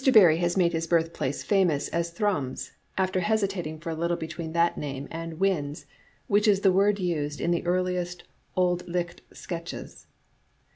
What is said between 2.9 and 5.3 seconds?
after hesitating for a little between that name